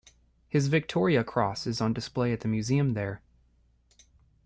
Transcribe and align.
His 0.49 0.65
Victoria 0.67 1.23
Cross 1.23 1.67
is 1.67 1.79
on 1.79 1.93
display 1.93 2.33
at 2.33 2.39
the 2.39 2.47
museum 2.47 2.95
there. 2.95 3.21